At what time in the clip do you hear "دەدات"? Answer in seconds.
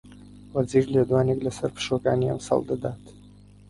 2.69-3.01